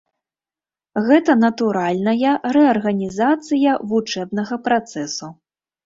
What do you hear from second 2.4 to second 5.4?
рэарганізацыя вучэбнага працэсу.